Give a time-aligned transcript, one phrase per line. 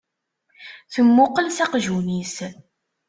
[0.93, 2.35] Temmuqqel s aqjun-is.